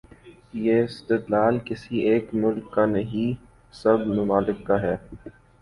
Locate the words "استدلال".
0.83-1.59